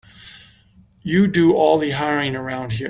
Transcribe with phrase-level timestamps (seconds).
[1.03, 2.79] You do all the hiring around here.